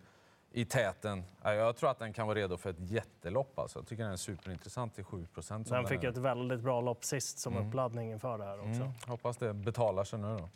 i 0.51 0.65
täten. 0.65 1.23
Ja, 1.43 1.53
Jag 1.53 1.75
tror 1.75 1.89
att 1.91 1.99
den 1.99 2.13
kan 2.13 2.27
vara 2.27 2.39
redo 2.39 2.57
för 2.57 2.69
ett 2.69 2.89
jättelopp. 2.91 3.59
Alltså. 3.59 3.79
Jag 3.79 3.87
tycker 3.87 4.03
den 4.03 4.11
är 4.11 4.17
superintressant 4.17 4.95
till 4.95 5.03
7 5.03 5.27
procent. 5.33 5.69
Den 5.69 5.87
fick 5.87 6.03
ett 6.03 6.17
väldigt 6.17 6.59
bra 6.59 6.81
lopp 6.81 7.03
sist 7.03 7.39
som 7.39 7.57
uppladdning 7.57 8.11
inför 8.11 8.37
det 8.37 8.43
här 8.43 8.59
också. 8.59 8.81
Mm, 8.81 8.91
hoppas 9.07 9.37
det 9.37 9.53
betalar 9.53 10.03
sig 10.03 10.19
nu 10.19 10.37
då. 10.37 10.49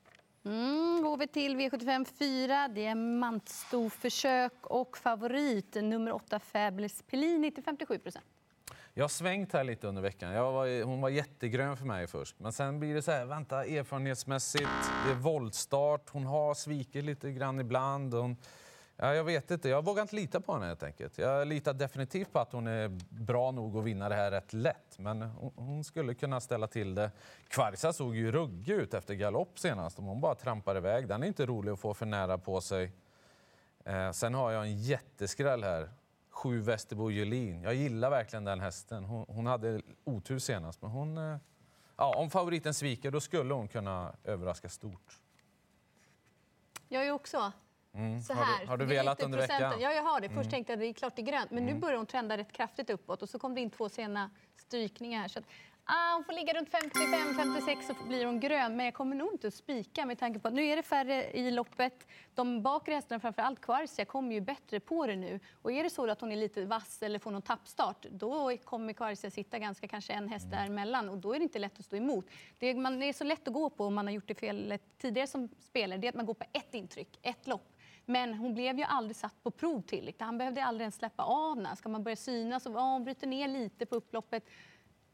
Mm, 0.49 1.03
går 1.03 1.17
vi 1.17 1.27
till 1.27 1.55
V75 1.55 2.05
4. 2.19 2.67
Diamantstorförsök 2.67 4.53
och 4.61 4.97
favorit 4.97 5.75
nummer 5.75 6.11
8 6.11 6.39
Fabulous 6.39 7.01
Pellini 7.01 7.51
till 7.51 7.63
57 7.63 7.99
procent. 7.99 8.25
Jag 8.93 9.03
har 9.03 9.09
svängt 9.09 9.53
här 9.53 9.63
lite 9.63 9.87
under 9.87 10.01
veckan. 10.01 10.31
Jag 10.31 10.51
var, 10.51 10.83
hon 10.83 11.01
var 11.01 11.09
jättegrön 11.09 11.77
för 11.77 11.85
mig 11.85 12.07
först. 12.07 12.39
Men 12.39 12.53
sen 12.53 12.79
blir 12.79 12.93
det 12.95 13.01
så 13.01 13.11
här, 13.11 13.25
vänta, 13.25 13.65
erfarenhetsmässigt, 13.65 14.69
det 15.05 15.11
är 15.11 15.15
voltstart, 15.15 16.09
hon 16.09 16.25
har 16.25 16.53
svikit 16.53 17.03
lite 17.05 17.31
grann 17.31 17.59
ibland. 17.59 18.13
Hon, 18.13 18.37
ja, 19.01 19.15
jag 19.15 19.23
vet 19.23 19.51
inte, 19.51 19.69
jag 19.69 19.85
vågar 19.85 20.01
inte 20.01 20.15
lita 20.15 20.41
på 20.41 20.53
henne 20.53 20.65
helt 20.65 20.83
enkelt. 20.83 21.17
Jag 21.17 21.47
litar 21.47 21.73
definitivt 21.73 22.33
på 22.33 22.39
att 22.39 22.51
hon 22.51 22.67
är 22.67 22.87
bra 23.09 23.51
nog 23.51 23.77
att 23.77 23.83
vinna 23.83 24.09
det 24.09 24.15
här 24.15 24.31
rätt 24.31 24.53
lätt. 24.53 24.97
Men 24.99 25.21
hon, 25.21 25.53
hon 25.55 25.83
skulle 25.83 26.13
kunna 26.13 26.39
ställa 26.39 26.67
till 26.67 26.95
det. 26.95 27.11
Kvarsa 27.47 27.93
såg 27.93 28.15
ju 28.15 28.31
ruggig 28.31 28.73
ut 28.73 28.93
efter 28.93 29.13
galopp 29.13 29.59
senast. 29.59 29.99
Om 29.99 30.05
hon 30.05 30.21
bara 30.21 30.35
trampar 30.35 30.77
iväg. 30.77 31.07
Den 31.07 31.23
är 31.23 31.27
inte 31.27 31.45
rolig 31.45 31.71
att 31.71 31.79
få 31.79 31.93
för 31.93 32.05
nära 32.05 32.37
på 32.37 32.61
sig. 32.61 32.91
Eh, 33.85 34.11
sen 34.11 34.33
har 34.33 34.51
jag 34.51 34.63
en 34.63 34.77
jätteskräll 34.77 35.63
här. 35.63 35.89
Sju 36.29 36.59
Västerbo 36.59 37.11
Julin. 37.11 37.63
Jag 37.63 37.73
gillar 37.73 38.09
verkligen 38.09 38.43
den 38.43 38.59
hästen. 38.59 39.03
Hon, 39.03 39.25
hon 39.29 39.45
hade 39.45 39.81
otur 40.03 40.39
senast, 40.39 40.81
men 40.81 40.91
hon... 40.91 41.17
Eh, 41.17 41.37
ja, 41.97 42.15
om 42.17 42.29
favoriten 42.29 42.73
sviker, 42.73 43.11
då 43.11 43.19
skulle 43.19 43.53
hon 43.53 43.67
kunna 43.67 44.15
överraska 44.23 44.69
stort. 44.69 45.19
Jag 46.87 47.07
är 47.07 47.11
också 47.11 47.51
Mm. 47.93 48.21
så 48.21 48.33
Har 48.33 48.43
här. 48.43 48.61
du, 48.61 48.67
har 48.67 48.77
du 48.77 48.85
Det 48.85 48.93
är 48.93 48.97
velat 48.97 49.23
under 49.23 49.37
veckan? 49.39 49.81
Ja, 49.81 49.93
jag 49.93 50.03
har 50.03 50.21
det. 50.21 50.29
Först 50.29 50.49
tänkte 50.49 50.73
jag 50.73 50.77
att 50.77 50.81
det 50.81 50.87
är 50.87 50.93
klart 50.93 51.15
det 51.15 51.21
är 51.21 51.25
grönt, 51.25 51.51
men 51.51 51.65
nu 51.65 51.73
börjar 51.73 51.97
hon 51.97 52.05
trenda 52.05 52.37
rätt 52.37 52.51
kraftigt 52.51 52.89
uppåt 52.89 53.21
och 53.21 53.29
så 53.29 53.39
kom 53.39 53.55
det 53.55 53.61
in 53.61 53.69
två 53.69 53.89
sena 53.89 54.29
strykningar. 54.55 55.27
Så 55.27 55.39
att, 55.39 55.45
ah, 55.83 56.13
hon 56.13 56.23
får 56.23 56.33
ligga 56.33 56.53
runt 56.53 56.69
55-56 56.69 57.87
så 57.87 57.93
blir 58.07 58.25
hon 58.25 58.39
grön, 58.39 58.75
men 58.75 58.85
jag 58.85 58.93
kommer 58.93 59.15
nog 59.15 59.33
inte 59.33 59.47
att 59.47 59.53
spika 59.53 60.05
med 60.05 60.19
tanke 60.19 60.39
på 60.39 60.47
att 60.47 60.53
nu 60.53 60.65
är 60.65 60.75
det 60.75 60.83
färre 60.83 61.31
i 61.31 61.51
loppet. 61.51 62.07
De 62.35 62.61
bakre 62.61 62.93
hästarna, 62.93 63.19
framförallt 63.19 63.61
Kvarsia, 63.61 64.05
kommer 64.05 64.33
ju 64.33 64.41
bättre 64.41 64.79
på 64.79 65.07
det 65.07 65.15
nu. 65.15 65.39
Och 65.61 65.71
är 65.71 65.83
det 65.83 65.89
så 65.89 66.09
att 66.09 66.21
hon 66.21 66.31
är 66.31 66.35
lite 66.35 66.65
vass 66.65 67.03
eller 67.03 67.19
får 67.19 67.31
någon 67.31 67.41
tappstart, 67.41 68.05
då 68.11 68.57
kommer 68.57 68.93
Kvarsia 68.93 69.31
sitta 69.31 69.59
ganska 69.59 69.87
kanske 69.87 70.13
en 70.13 70.27
häst 70.27 70.51
däremellan 70.51 71.09
och 71.09 71.17
då 71.17 71.33
är 71.33 71.39
det 71.39 71.43
inte 71.43 71.59
lätt 71.59 71.79
att 71.79 71.85
stå 71.85 71.95
emot. 71.95 72.25
Det 72.59 72.67
är, 72.67 72.75
man, 72.75 72.99
det 72.99 73.05
är 73.05 73.13
så 73.13 73.23
lätt 73.23 73.47
att 73.47 73.53
gå 73.53 73.69
på 73.69 73.85
om 73.85 73.93
man 73.93 74.07
har 74.07 74.13
gjort 74.13 74.27
det 74.27 74.35
fel 74.35 74.77
tidigare 74.97 75.27
som 75.27 75.49
spelare, 75.59 75.99
det 75.99 76.07
är 76.07 76.09
att 76.09 76.15
man 76.15 76.25
går 76.25 76.33
på 76.33 76.45
ett 76.53 76.73
intryck, 76.73 77.19
ett 77.21 77.47
lopp. 77.47 77.70
Men 78.11 78.33
hon 78.33 78.53
blev 78.53 78.77
ju 78.77 78.83
aldrig 78.83 79.15
satt 79.15 79.43
på 79.43 79.51
prov 79.51 79.81
tillräckligt. 79.81 80.21
Han 80.21 80.37
behövde 80.37 80.63
aldrig 80.63 80.81
ens 80.81 80.95
släppa 80.95 81.23
av 81.23 81.55
henne. 81.55 81.75
Ska 81.75 81.89
man 81.89 82.03
börja 82.03 82.15
synas 82.15 82.65
och 82.65 82.73
ja, 82.73 82.93
hon 82.93 83.03
bryter 83.03 83.27
ner 83.27 83.47
lite 83.47 83.85
på 83.85 83.95
upploppet. 83.95 84.43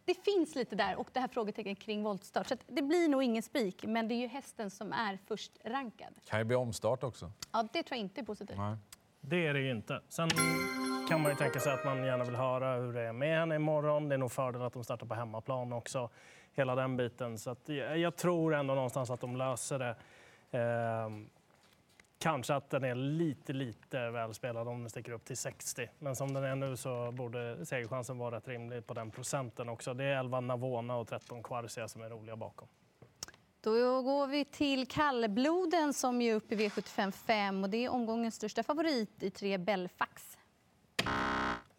Det 0.05 0.13
finns 0.13 0.55
lite 0.55 0.75
där 0.75 0.95
och 0.95 1.09
det 1.13 1.19
här 1.19 1.27
frågetecknet 1.27 1.79
kring 1.79 2.03
voltstart. 2.03 2.47
Så 2.47 2.53
att 2.53 2.63
det 2.67 2.81
blir 2.81 3.09
nog 3.09 3.23
ingen 3.23 3.44
spik, 3.44 3.85
men 3.85 4.07
det 4.07 4.13
är 4.13 4.17
ju 4.17 4.27
hästen 4.27 4.69
som 4.69 4.94
är 4.94 5.19
först 5.27 5.51
rankad. 5.63 6.13
Kan 6.25 6.39
ju 6.39 6.45
bli 6.45 6.55
omstart 6.55 7.03
också. 7.03 7.31
Ja, 7.51 7.67
det 7.73 7.83
tror 7.83 7.97
jag 7.97 7.99
inte 7.99 8.21
är 8.21 8.25
positivt. 8.25 8.57
Nej. 8.57 8.77
Det 9.21 9.47
är 9.47 9.53
det 9.53 9.59
ju 9.59 9.71
inte. 9.71 10.01
Sen 10.09 10.29
kan 11.09 11.21
man 11.21 11.31
ju 11.31 11.38
tänka 11.38 11.59
sig 11.59 11.73
att 11.73 11.85
man 11.85 12.05
gärna 12.05 12.23
vill 12.23 12.35
höra 12.35 12.75
hur 12.75 12.93
det 12.93 13.01
är 13.01 13.13
med 13.13 13.39
henne 13.39 13.55
imorgon. 13.55 14.09
Det 14.09 14.15
är 14.15 14.19
nog 14.19 14.31
fördel 14.31 14.61
att 14.61 14.73
de 14.73 14.83
startar 14.83 15.07
på 15.07 15.15
hemmaplan 15.15 15.73
också. 15.73 16.09
Hela 16.53 16.75
den 16.75 16.97
biten. 16.97 17.38
Så 17.38 17.50
att 17.50 17.69
jag, 17.69 17.97
jag 17.97 18.15
tror 18.15 18.55
ändå 18.55 18.73
någonstans 18.73 19.09
att 19.09 19.21
de 19.21 19.35
löser 19.35 19.79
det. 19.79 19.95
Ehm, 20.51 21.29
kanske 22.19 22.55
att 22.55 22.69
den 22.69 22.83
är 22.83 22.95
lite, 22.95 23.53
lite 23.53 24.09
välspelad 24.09 24.67
om 24.67 24.79
den 24.79 24.89
sticker 24.89 25.11
upp 25.11 25.25
till 25.25 25.37
60. 25.37 25.89
Men 25.99 26.15
som 26.15 26.33
den 26.33 26.43
är 26.43 26.55
nu 26.55 26.77
så 26.77 27.11
borde 27.11 27.65
segerchansen 27.65 28.17
vara 28.17 28.35
rätt 28.35 28.47
rimlig 28.47 28.87
på 28.87 28.93
den 28.93 29.11
procenten 29.11 29.69
också. 29.69 29.93
Det 29.93 30.03
är 30.03 30.19
11 30.19 30.39
Navona 30.39 30.95
och 30.95 31.07
13 31.07 31.43
Kvarsia 31.43 31.87
som 31.87 32.01
är 32.01 32.09
roliga 32.09 32.35
bakom. 32.35 32.67
Då 33.61 34.01
går 34.01 34.27
vi 34.27 34.45
till 34.45 34.87
kallbloden 34.87 35.93
som 35.93 36.21
är 36.21 36.35
uppe 36.35 36.55
i 36.55 36.57
V75 36.57 37.11
5 37.11 37.63
och 37.63 37.69
det 37.69 37.85
är 37.85 37.89
omgångens 37.89 38.35
största 38.35 38.63
favorit 38.63 39.23
i 39.23 39.29
tre 39.29 39.57
Belfax. 39.57 40.37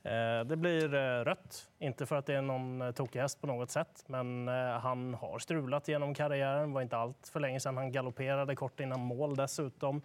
Eh, 0.02 0.44
Det 0.46 0.56
blir 0.56 0.94
eh, 0.94 1.24
rött. 1.24 1.68
Inte 1.78 2.06
för 2.06 2.16
att 2.16 2.26
det 2.26 2.34
är 2.34 2.42
någon 2.42 2.82
eh, 2.82 2.90
tokig 2.90 3.20
häst 3.20 3.40
på 3.40 3.46
något 3.46 3.70
sätt, 3.70 4.04
men 4.06 4.48
han 4.82 5.14
har 5.14 5.38
strulat 5.38 5.88
genom 5.88 6.14
karriären. 6.14 6.68
Det 6.68 6.74
var 6.74 6.82
inte 6.82 6.96
allt 6.96 7.28
för 7.32 7.40
länge 7.40 7.60
sedan 7.60 7.76
han 7.76 7.92
galopperade 7.92 8.56
kort 8.56 8.80
innan 8.80 9.00
mål 9.00 9.36
dessutom. 9.36 10.02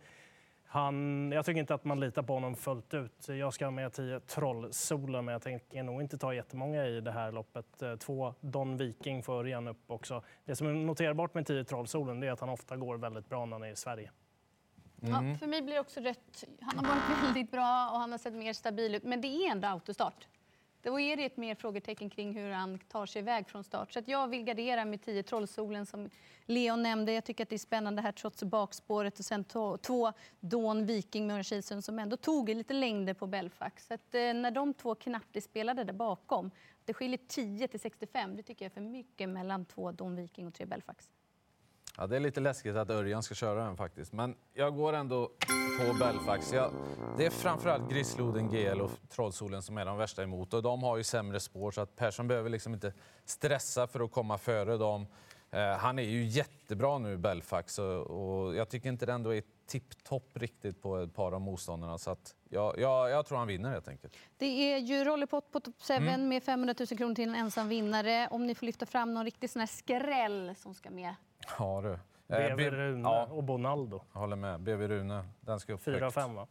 Han, 0.74 1.32
jag 1.32 1.46
tycker 1.46 1.60
inte 1.60 1.74
att 1.74 1.84
man 1.84 2.00
litar 2.00 2.24
på 2.24 2.34
honom 2.34 2.56
fullt 2.56 2.94
ut. 2.94 3.28
Jag 3.28 3.54
ska 3.54 3.66
ha 3.66 3.72
med 3.72 3.94
10 3.94 4.20
Trollsolar, 4.20 5.22
men 5.22 5.34
jag 5.34 5.42
tänker 5.42 5.84
nog 5.84 6.02
inte 6.02 6.18
ta 6.18 6.34
jättemånga 6.34 6.86
i 6.86 7.02
det 7.02 7.12
här 7.12 7.32
loppet. 7.32 7.82
Eh, 7.82 7.96
Två 7.96 8.34
Don 8.40 8.78
Viking 8.78 9.24
för 9.24 9.34
Örjan 9.34 9.68
upp 9.68 9.92
också. 9.92 10.24
Det 10.46 10.56
som 10.56 10.68
är 10.68 10.74
noterbart 10.74 11.34
med 11.34 11.46
10 11.46 11.64
Trollsolen 11.64 12.24
är 12.24 12.32
att 12.32 12.40
han 12.40 12.50
ofta 12.50 12.78
går 12.78 12.98
väldigt 12.98 13.30
bra 13.30 13.46
när 13.46 13.56
han 13.56 13.64
är 13.64 13.72
i 13.72 13.76
Sverige. 13.76 14.12
Mm. 15.02 15.30
Ja, 15.30 15.38
för 15.38 15.48
mig 15.48 15.62
blir 15.62 15.74
det 15.74 15.80
också 15.80 16.00
rött. 16.00 16.44
Han 16.62 16.86
har 16.86 16.96
varit 16.96 17.24
väldigt 17.24 17.52
bra 17.52 17.90
och 17.90 18.00
han 18.00 18.12
har 18.12 18.18
sett 18.18 18.34
mer 18.34 18.54
stabil 18.54 18.96
ut. 18.96 19.04
Men 19.04 19.22
det 19.22 19.28
är 19.28 19.52
ändå 19.52 19.68
autostart. 19.68 20.28
Då 20.84 21.00
är 21.00 21.18
det 21.18 21.26
ett 21.26 21.38
mer 21.38 21.56
frågetecken 21.56 22.10
kring 22.10 22.34
hur 22.38 22.52
han 22.52 22.80
tar 22.80 23.06
sig 23.06 23.22
iväg 23.22 23.48
från 23.48 23.64
start. 23.64 23.94
Så 23.94 24.00
att 24.00 24.08
jag 24.08 24.28
vill 24.28 24.44
gardera 24.44 24.86
med 24.86 25.02
10 25.02 25.24
Trollsolen 25.24 25.86
som 25.86 26.10
Leon 26.46 26.84
nämnde. 26.84 27.14
Jag 27.14 27.24
tycker 27.24 27.44
att 27.44 27.50
det 27.50 27.56
är 27.56 27.58
spännande 27.58 28.02
här 28.02 28.12
trots 28.12 28.44
bakspåret 28.44 29.20
och 29.20 29.26
sen 29.26 29.44
två 29.44 30.14
Dawn 30.40 30.86
Viking 30.86 31.28
med 31.28 31.34
Örjan 31.34 31.44
Kihlström 31.44 31.82
som 31.82 32.00
ändå 32.00 32.18
tog 32.18 32.50
lite 32.50 32.74
längder 32.74 33.14
på 33.14 33.28
Belfax. 33.28 33.88
Så 33.88 33.94
att, 33.94 34.16
eh, 34.16 34.34
när 34.34 34.52
de 34.52 34.74
två 34.74 34.96
knappt 34.96 35.36
är 35.36 35.42
spelade 35.42 35.84
där 35.84 35.94
bakom, 35.94 36.52
det 36.86 36.94
skiljer 36.94 37.20
10 37.28 37.68
till 37.68 37.80
65, 37.80 38.36
det 38.36 38.44
tycker 38.44 38.66
jag 38.66 38.70
är 38.70 38.74
för 38.74 38.82
mycket 38.82 39.30
mellan 39.30 39.66
två 39.66 39.92
Dawn 39.92 40.16
Viking 40.16 40.48
och 40.48 40.54
tre 40.54 40.66
Belfax. 40.66 41.10
Ja, 41.98 42.08
det 42.08 42.16
är 42.16 42.20
lite 42.20 42.40
läskigt 42.40 42.76
att 42.76 42.90
Örjan 42.90 43.24
ska 43.24 43.36
köra 43.36 43.66
den 43.66 43.78
faktiskt. 43.78 44.14
Men 44.14 44.36
jag 44.54 44.76
går 44.76 44.94
ändå 44.94 45.32
på 45.80 45.94
Belfax. 45.94 46.54
Jag, 46.54 46.72
det 47.18 47.26
är 47.26 47.30
framförallt 47.30 47.92
Grisloden, 47.92 48.50
GL 48.50 48.82
och 48.82 48.92
Trollsolen 49.10 49.62
som 49.62 49.78
är 49.78 49.86
de 49.86 49.98
värsta 49.98 50.24
emot. 50.24 50.54
Och 50.54 50.64
de 50.64 50.84
har 50.84 50.98
ju 50.98 51.04
sämre 51.04 51.40
spår 51.40 51.72
så 51.72 51.82
att 51.82 51.96
Persson 51.96 52.28
behöver 52.28 52.50
liksom 52.50 52.74
inte 52.74 52.94
stressa 53.26 53.88
för 53.88 54.00
att 54.00 54.12
komma 54.12 54.38
före 54.38 54.78
dem. 54.78 55.08
Eh, 55.52 55.78
han 55.78 56.00
är 56.00 56.04
ju 56.04 56.26
jättebra 56.26 56.98
nu, 56.98 57.18
Belfax, 57.18 57.80
och, 57.80 58.02
och 58.02 58.56
jag 58.56 58.70
tycker 58.70 58.90
inte 58.90 59.06
det 59.06 59.14
ändå 59.14 59.36
är 59.36 59.44
tipptopp 59.66 60.30
riktigt 60.34 60.82
på 60.82 60.98
ett 60.98 61.14
par 61.14 61.32
av 61.32 61.42
motståndarna. 61.42 61.98
Så 61.98 62.12
att 62.12 62.36
jag, 62.50 62.80
jag, 62.80 63.10
jag 63.10 63.26
tror 63.26 63.38
han 63.38 63.48
vinner 63.48 63.70
helt 63.70 63.88
enkelt. 63.88 64.16
Det 64.38 64.46
är 64.74 64.78
ju 64.78 65.04
Rollerpott 65.04 65.52
på 65.52 65.60
top 65.60 65.76
7 65.88 66.18
med 66.18 66.44
500 66.44 66.76
000 66.80 66.88
kronor 66.98 67.16
till 67.16 67.30
en 67.30 67.36
ensam 67.36 67.68
vinnare. 67.70 68.28
Om 68.32 68.48
ni 68.48 68.56
får 68.56 68.66
lyfta 68.66 68.86
fram 68.86 69.14
någon 69.14 69.26
riktig 69.26 69.50
sån 69.50 69.60
här 69.60 69.68
skräll 69.68 70.56
som 70.58 70.74
ska 70.74 70.90
med. 70.92 71.16
Ja 71.58 71.82
du. 71.82 71.92
Eh, 72.36 72.56
BV 72.56 72.70
Rune 72.72 73.02
Ja, 73.10 73.26
och 73.26 73.44
Bonaldo. 73.44 74.02
jag 74.14 74.20
håller 74.20 74.36
med. 74.36 74.60
BV 74.62 74.88
Rune, 74.88 75.26
den 75.42 75.60
ska 75.60 75.74
upp 75.74 75.82
4 75.84 76.00
högt. 76.00 76.14
5 76.16 76.36
va? 76.36 76.48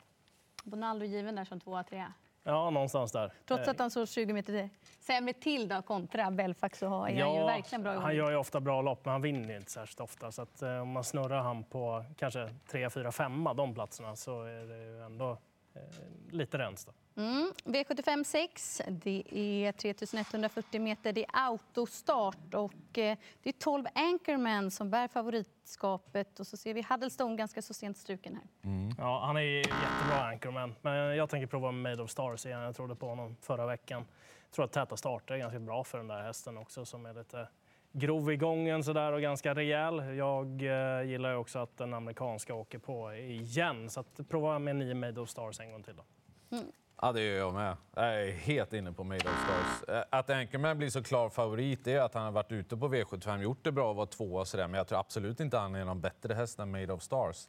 Bonaldo 0.65 1.05
given 1.05 1.35
där 1.35 1.45
som 1.45 1.61
tvåa, 1.61 1.83
trea. 1.85 2.13
Ja, 2.45 2.71
någonstans 2.71 3.13
där. 3.13 3.33
Trots 3.47 3.69
att 3.69 3.79
han 3.79 3.91
såg 3.91 4.09
20 4.09 4.33
meter 4.33 4.71
sämre 5.01 5.33
till 5.33 5.69
då, 5.69 5.83
kontra 5.83 6.31
Belfax 6.31 6.79
så 6.79 7.05
är 7.05 7.11
ja, 7.11 7.27
han 7.27 7.35
ju 7.35 7.45
verkligen 7.45 7.83
bra 7.83 7.99
Han 7.99 8.17
gör 8.17 8.31
ju 8.31 8.37
ofta 8.37 8.61
bra 8.61 8.83
lopp, 8.83 9.05
men 9.05 9.13
han 9.13 9.23
vinner 9.23 9.57
inte 9.57 9.71
särskilt 9.71 10.01
ofta. 10.01 10.33
Så 10.33 10.43
att, 10.43 10.63
eh, 10.63 10.81
om 10.81 10.89
man 10.89 11.05
snurrar 11.05 11.43
han 11.43 11.65
på 11.65 12.05
kanske 12.19 12.55
3, 12.71 12.91
4, 12.91 13.13
5 13.13 13.49
de 13.57 13.75
platserna 13.75 14.17
så 14.17 14.43
är 14.43 14.65
det 14.65 14.85
ju 14.85 15.03
ändå 15.03 15.31
eh, 15.75 15.81
lite 16.31 16.59
rens. 16.59 16.85
Då. 16.85 16.93
Mm. 17.17 17.53
V75 17.65 18.25
6, 18.25 18.83
det 18.89 19.23
är 19.31 19.73
3140 19.73 20.81
meter, 20.81 21.13
det 21.13 21.25
är 21.25 21.31
autostart 21.33 22.55
och 22.55 22.99
eh, 22.99 23.19
det 23.43 23.49
är 23.49 23.53
12 23.53 23.87
Anchorman 23.95 24.71
som 24.71 24.91
bär 24.91 25.09
favoritskapet 25.09 26.41
och 26.41 26.47
så 26.47 26.57
ser 26.57 26.75
vi 26.75 26.87
Huddlestone 26.89 27.37
ganska 27.37 27.63
så 27.63 27.75
sent 27.75 27.97
struken 27.97 28.35
här. 28.35 28.45
Ja, 28.99 29.23
han 29.27 29.37
är 29.37 29.41
jättebra 29.43 30.25
anchorman, 30.33 30.75
men 30.83 31.17
jag 31.17 31.31
tänker 31.31 31.47
prova 31.47 31.73
med 31.73 31.93
Made 31.93 32.03
of 32.03 32.11
Stars 32.11 32.47
igen. 32.47 32.61
Jag 32.61 32.77
trodde 32.77 32.95
på 32.95 33.09
honom 33.09 33.37
förra 33.41 33.67
veckan. 33.67 34.05
Jag 34.47 34.55
tror 34.55 34.65
att 34.65 34.73
täta 34.73 34.97
starter 34.97 35.35
är 35.35 35.39
ganska 35.39 35.59
bra 35.59 35.85
för 35.85 35.99
den 35.99 36.07
där 36.07 36.23
hästen 36.23 36.59
också 36.59 36.85
som 36.85 37.07
är 37.07 37.15
lite 37.15 37.49
grov 37.93 38.33
i 38.33 38.37
gången 38.37 38.85
sådär 38.85 39.13
och 39.13 39.21
ganska 39.21 39.55
rejäl. 39.55 40.17
Jag 40.17 40.63
eh, 40.63 41.03
gillar 41.03 41.35
också 41.35 41.59
att 41.59 41.77
den 41.77 41.95
amerikanska 41.95 42.55
åker 42.55 42.79
på 42.79 43.15
igen, 43.15 43.91
så 43.91 44.01
att 44.01 44.21
prova 44.29 44.59
med 44.59 44.77
9 44.77 44.95
Made 44.95 45.21
of 45.21 45.29
Stars 45.29 45.61
en 45.61 45.73
gång 45.73 45.83
till 45.83 45.97
då. 45.97 46.05
Ja, 47.01 47.13
det 47.13 47.23
gör 47.23 47.39
jag 47.39 47.55
med. 47.55 47.77
Jag 47.95 48.05
är 48.05 48.33
helt 48.33 48.73
inne 48.73 48.93
på 48.93 49.05
Made 49.05 49.31
of 49.31 49.45
Stars. 49.45 49.89
Eh, 49.97 50.05
att 50.11 50.31
Anchorman 50.31 50.79
blir 50.79 50.91
så 50.91 51.03
klar 51.03 51.29
favorit 51.29 51.87
är 51.87 52.01
att 52.01 52.15
han 52.15 52.25
har 52.25 52.33
varit 52.33 52.53
ute 52.53 52.77
på 52.77 52.89
V75, 52.89 53.43
gjort 53.43 53.65
det 53.65 53.73
bra 53.73 53.91
och 53.91 53.97
varit 53.97 54.11
tvåa 54.11 54.41
och 54.41 54.49
sådär. 54.49 54.69
Men 54.69 54.79
jag 54.79 54.89
tror 54.89 54.99
absolut 54.99 55.41
inte 55.41 55.59
han 55.59 55.75
är 55.75 55.85
någon 55.85 56.01
bättre 56.01 56.35
häst 56.35 56.59
än 56.59 56.71
Made 56.71 56.93
of 56.93 57.03
Stars. 57.03 57.49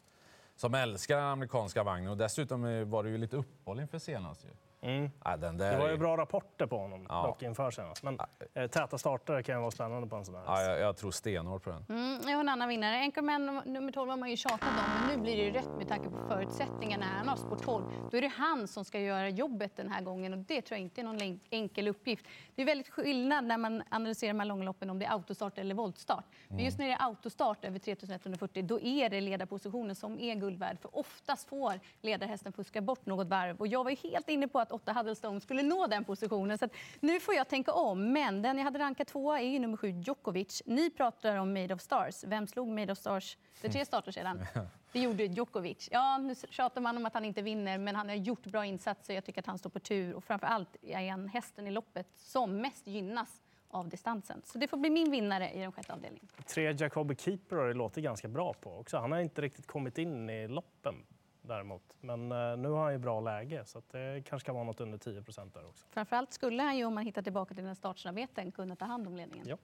Som 0.55 0.73
älskar 0.73 1.15
den 1.17 1.25
amerikanska 1.25 1.83
vagnen 1.83 2.11
och 2.11 2.17
dessutom 2.17 2.65
eh, 2.65 2.85
var 2.85 3.03
det 3.03 3.09
ju 3.09 3.17
lite 3.17 3.35
uppehåll 3.37 3.79
inför 3.79 3.99
senast 3.99 4.45
ju. 4.45 4.49
Mm. 4.83 5.09
Ja, 5.23 5.37
den 5.37 5.57
där 5.57 5.71
Det 5.71 5.77
var 5.77 5.87
är- 5.87 5.91
ju 5.91 5.97
bra 5.97 6.17
rapporter 6.17 6.65
på 6.67 6.77
honom 6.77 7.05
Ja. 7.09 7.23
dock 7.27 7.41
inför 7.43 7.71
senast. 7.71 8.03
Men 8.03 8.17
eh, 8.53 8.67
täta 8.67 8.97
starter 8.97 9.41
kan 9.41 9.55
ju 9.55 9.61
vara 9.61 9.71
spännande 9.71 10.07
på 10.07 10.15
en 10.15 10.25
sån 10.25 10.35
här 10.35 10.43
Ja, 10.45 10.61
jag, 10.61 10.79
jag 10.79 10.97
tror 10.97 11.11
stenhårt 11.11 11.63
på 11.63 11.69
den. 11.69 11.85
Mm, 11.89 12.19
jag 12.23 12.33
har 12.33 12.39
en 12.39 12.49
annan 12.49 12.69
vinnare. 12.69 12.95
Anchorman 12.99 13.61
nummer 13.65 13.91
12 13.91 14.09
har 14.09 14.17
man 14.17 14.29
ju 14.29 14.37
tjatat 14.37 14.61
om, 14.63 15.07
men 15.07 15.15
nu 15.17 15.23
blir 15.23 15.37
det 15.37 15.43
ju 15.43 15.51
rätt 15.51 15.69
med 15.77 15.87
tanke 15.87 16.09
på 16.09 16.17
förutsättningarna. 16.27 17.05
Han 17.05 17.27
har 17.27 17.35
spår 17.35 17.55
12. 17.55 17.85
Då 18.11 18.17
är 18.17 18.21
det 18.21 18.27
han 18.27 18.67
som 18.67 18.85
ska 18.85 18.99
göra 18.99 19.29
jobbet 19.29 19.75
den 19.75 19.91
här 19.91 20.01
gången 20.01 20.33
och 20.33 20.39
det 20.39 20.61
tror 20.61 20.77
jag 20.77 20.81
inte 20.85 21.01
är 21.01 21.03
någon 21.03 21.39
enkel 21.49 21.87
uppgift. 21.87 22.25
Det 22.55 22.61
är 22.61 22.65
väldigt 22.65 22.89
skillnad 22.89 23.43
när 23.45 23.57
man 23.57 23.83
analyserar 23.89 24.33
de 24.33 24.39
här 24.39 24.47
långloppen 24.47 24.89
om 24.89 24.99
det 24.99 25.05
är 25.05 25.11
autostart 25.11 25.57
eller 25.57 25.75
voltstart. 25.75 26.25
Men 26.47 26.59
just 26.59 26.77
när 26.79 26.85
det 26.87 26.93
är 26.93 27.03
autostart 27.05 27.65
över 27.65 27.79
3140 27.79 28.63
då 28.63 28.79
är 28.79 29.09
det 29.09 29.21
ledarpositionen 29.21 29.95
som 29.95 30.19
är 30.19 30.35
guld 30.35 30.59
värd. 30.59 30.77
För 30.81 30.97
oftast 30.97 31.49
får 31.49 31.79
ledarhästen 32.01 32.53
fuska 32.53 32.81
bort 32.81 33.05
något 33.05 33.27
varv 33.27 33.57
och 33.59 33.67
jag 33.67 33.83
var 33.83 33.91
ju 33.91 33.97
helt 34.09 34.29
inne 34.29 34.47
på 34.47 34.59
att 34.59 34.71
Åtta 34.73 34.93
Huddlestone 34.93 35.41
skulle 35.41 35.63
nå 35.63 35.87
den 35.87 36.03
positionen. 36.03 36.57
Så 36.57 36.65
att 36.65 36.73
nu 36.99 37.19
får 37.19 37.33
jag 37.35 37.47
tänka 37.47 37.73
om, 37.73 38.13
men 38.13 38.41
den 38.41 38.57
jag 38.57 38.63
hade 38.63 38.79
rankat 38.79 39.07
tvåa 39.07 39.41
är 39.41 39.47
ju 39.47 39.59
nummer 39.59 39.77
sju 39.77 39.89
Djokovic. 39.89 40.61
Ni 40.65 40.89
pratar 40.89 41.37
om 41.37 41.53
Made 41.53 41.73
of 41.73 41.81
Stars. 41.81 42.23
Vem 42.23 42.47
slog 42.47 42.67
Made 42.67 42.91
of 42.91 42.97
Stars 42.97 43.37
för 43.53 43.69
tre 43.69 43.85
starter 43.85 44.11
sedan? 44.11 44.45
Det 44.91 44.99
gjorde 44.99 45.23
Djokovic. 45.23 45.89
Ja, 45.91 46.17
nu 46.17 46.35
tjatar 46.49 46.81
man 46.81 46.97
om 46.97 47.05
att 47.05 47.13
han 47.13 47.25
inte 47.25 47.41
vinner, 47.41 47.77
men 47.77 47.95
han 47.95 48.09
har 48.09 48.15
gjort 48.15 48.45
bra 48.45 48.65
insatser. 48.65 49.13
Jag 49.13 49.25
tycker 49.25 49.39
att 49.39 49.45
han 49.45 49.57
står 49.57 49.69
på 49.69 49.79
tur 49.79 50.13
och 50.13 50.23
framför 50.23 50.47
allt 50.47 50.75
är 50.81 51.09
han 51.09 51.27
hästen 51.27 51.67
i 51.67 51.71
loppet 51.71 52.07
som 52.15 52.57
mest 52.57 52.87
gynnas 52.87 53.41
av 53.73 53.89
distansen. 53.89 54.41
Så 54.45 54.57
det 54.57 54.67
får 54.67 54.77
bli 54.77 54.89
min 54.89 55.11
vinnare 55.11 55.51
i 55.51 55.59
den 55.59 55.71
sjätte 55.71 55.93
avdelningen. 55.93 56.27
Tre 56.45 56.71
Jacobi 56.71 57.15
Keeper 57.15 57.55
har 57.55 57.67
det 57.67 57.73
låtit 57.73 58.03
ganska 58.03 58.27
bra 58.27 58.53
på 58.53 58.77
också. 58.79 58.97
Han 58.97 59.11
har 59.11 59.19
inte 59.19 59.41
riktigt 59.41 59.67
kommit 59.67 59.97
in 59.97 60.29
i 60.29 60.47
loppen 60.47 60.95
däremot. 61.43 61.97
Men 62.01 62.31
eh, 62.31 62.57
nu 62.57 62.69
har 62.69 62.83
han 62.83 62.91
ju 62.93 62.99
bra 62.99 63.19
läge 63.19 63.65
så 63.65 63.81
det 63.91 64.23
kanske 64.25 64.45
kan 64.45 64.55
vara 64.55 64.65
något 64.65 64.81
under 64.81 64.97
10 64.97 65.13
där 65.53 65.67
också. 65.67 65.85
Framförallt 65.89 66.33
skulle 66.33 66.63
han 66.63 66.77
ju, 66.77 66.85
om 66.85 66.93
man 66.93 67.05
hittar 67.05 67.21
tillbaka 67.21 67.53
till 67.55 67.63
den 67.63 67.75
startsnabbheten, 67.75 68.51
kunna 68.51 68.75
ta 68.75 68.85
hand 68.85 69.07
om 69.07 69.15
ledningen. 69.15 69.47
Ja. 69.47 69.57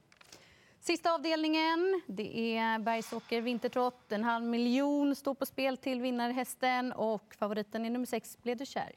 Sista 0.80 1.14
avdelningen, 1.14 2.02
det 2.08 2.58
är 2.58 2.80
Bergsåker 2.80 3.42
Vintertrott. 3.42 4.12
En 4.12 4.24
halv 4.24 4.46
miljon 4.46 5.16
står 5.16 5.34
på 5.34 5.46
spel 5.46 5.78
till 5.78 6.02
vinnarhästen 6.02 6.92
och 6.92 7.36
favoriten 7.40 7.86
är 7.86 7.90
nummer 7.90 8.06
sex, 8.06 8.38
Blev 8.42 8.58
du 8.58 8.66
kär? 8.66 8.92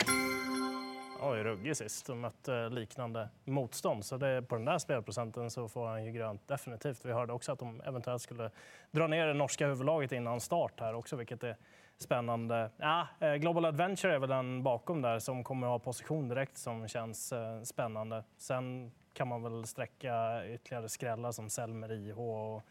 Ju 1.23 1.45
ruggig 1.45 1.77
sist 1.77 2.09
och 2.09 2.17
mötte 2.17 2.69
liknande 2.69 3.29
motstånd. 3.45 4.05
Så 4.05 4.17
det, 4.17 4.43
på 4.43 4.55
den 4.55 4.65
där 4.65 4.79
spelprocenten 4.79 5.51
så 5.51 5.69
får 5.69 5.87
han 5.87 6.05
ju 6.05 6.13
grönt 6.13 6.49
definitivt. 6.49 7.05
Vi 7.05 7.13
hörde 7.13 7.33
också 7.33 7.53
att 7.53 7.59
de 7.59 7.81
eventuellt 7.81 8.23
skulle 8.23 8.51
dra 8.91 9.07
ner 9.07 9.27
det 9.27 9.35
norska 9.35 9.67
huvudlaget 9.67 10.13
innan 10.13 10.41
start 10.41 10.81
här 10.81 10.95
också, 10.95 11.17
vilket 11.17 11.45
är 11.45 11.57
spännande. 11.99 12.71
Ja, 12.77 13.09
eh, 13.21 13.35
Global 13.35 13.65
Adventure 13.65 14.15
är 14.15 14.19
väl 14.19 14.29
den 14.29 14.63
bakom 14.63 15.03
där 15.03 15.19
som 15.19 15.45
kommer 15.45 15.67
att 15.67 15.71
ha 15.71 15.79
position 15.79 16.29
direkt 16.29 16.59
som 16.59 16.89
känns 16.89 17.33
eh, 17.33 17.63
spännande. 17.63 18.25
Sen 18.37 18.93
kan 19.15 19.29
man 19.29 19.43
väl 19.43 19.67
sträcka 19.67 20.43
ytterligare 20.47 20.89
skrällar 20.89 21.33
som 21.33 21.51
Selmer 21.51 21.93
IH 21.93 22.19
och 22.19 22.63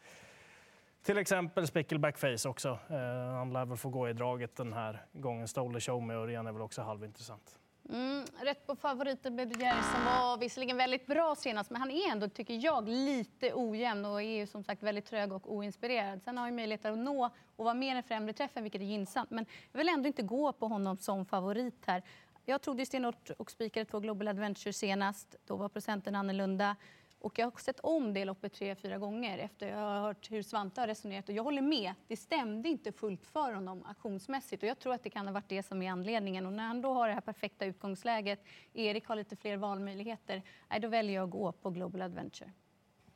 till 1.04 1.18
exempel 1.18 1.68
Spickleback 1.68 2.18
Face 2.18 2.50
också. 2.50 2.70
Eh, 2.90 3.34
han 3.36 3.54
lär 3.54 3.66
väl 3.66 3.78
få 3.78 3.90
gå 3.90 4.10
i 4.10 4.14
draget 4.14 4.56
den 4.56 4.74
här 4.74 5.06
gången. 5.14 5.48
Stole 5.48 5.80
show 5.80 6.04
med 6.04 6.18
Örjan 6.18 6.48
är 6.48 6.52
väl 6.52 6.62
också 6.62 6.82
halvintressant. 6.82 7.61
Mm, 7.90 8.26
rätt 8.42 8.68
på 8.68 8.76
favoriten 8.76 9.36
Bedjeri 9.36 9.84
som 9.94 10.06
var 10.06 10.38
visserligen 10.38 10.78
väldigt 10.78 11.08
bra 11.08 11.36
senast 11.36 11.70
men 11.70 11.82
han 11.82 11.92
är 11.92 12.12
ändå, 12.12 12.30
tycker 12.30 12.54
jag, 12.54 12.88
lite 12.90 13.54
ojämn 13.54 14.06
och 14.06 14.22
är 14.22 14.40
ju 14.40 14.48
som 14.48 14.64
sagt 14.64 14.84
väldigt 14.84 15.06
trög 15.06 15.34
och 15.34 15.54
oinspirerad. 15.54 16.24
Sen 16.24 16.38
har 16.38 16.46
han 16.46 16.56
möjlighet 16.56 16.86
att 16.86 16.98
nå 16.98 17.30
och 17.56 17.66
vara 17.66 17.74
med 17.74 17.98
än 17.98 18.04
främre 18.04 18.34
träffen 18.34 18.64
vilket 18.64 18.82
är 18.82 18.86
gynnsamt. 18.86 19.30
Men 19.30 19.46
jag 19.72 19.78
vill 19.78 19.90
ändå 19.90 20.08
inte 20.08 20.22
gå 20.22 20.52
på 20.52 20.68
honom 20.68 20.98
som 20.98 21.26
favorit 21.26 21.84
här. 21.86 22.04
Jag 22.46 22.62
trodde 22.62 22.82
ju 22.82 22.86
stenhårt 22.86 23.30
och 23.38 23.52
spikade 23.52 23.86
två 23.86 24.00
Global 24.00 24.28
Adventure 24.28 24.74
senast. 24.74 25.36
Då 25.46 25.56
var 25.56 25.70
procenten 25.70 26.16
annorlunda. 26.16 26.76
Och 27.22 27.40
jag 27.40 27.46
har 27.46 27.60
sett 27.60 27.80
om 27.80 28.14
det 28.14 28.26
loppet 28.26 28.54
tre, 28.54 28.76
fyra 28.76 28.98
gånger 28.98 29.38
efter 29.38 29.68
jag 29.68 29.78
har 29.78 30.02
hört 30.02 30.32
hur 30.32 30.42
Svante 30.42 30.82
har 30.82 30.88
resonerat. 30.88 31.30
Och 31.30 31.36
jag 31.36 31.44
håller 31.44 31.62
med, 31.62 31.94
det 32.08 32.18
stämde 32.18 32.70
inte 32.70 32.92
fullt 32.92 33.26
för 33.26 33.54
honom 33.54 33.84
aktionsmässigt. 33.86 34.64
Och 34.64 34.70
jag 34.70 34.80
tror 34.80 34.94
att 34.94 35.04
det 35.04 35.10
kan 35.10 35.28
ha 35.28 35.34
varit 35.34 35.50
det 35.50 35.64
som 35.64 35.82
är 35.82 35.92
anledningen. 35.92 36.46
Och 36.46 36.54
när 36.54 36.68
han 36.68 36.82
då 36.82 36.94
har 36.94 37.08
det 37.08 37.14
här 37.14 37.22
perfekta 37.22 37.66
utgångsläget, 37.66 38.44
Erik 38.74 39.08
har 39.08 39.16
lite 39.16 39.36
fler 39.36 39.58
valmöjligheter, 39.58 40.42
då 40.82 40.88
väljer 40.88 41.16
jag 41.16 41.24
att 41.24 41.32
gå 41.32 41.52
på 41.52 41.70
Global 41.70 42.02
Adventure. 42.02 42.52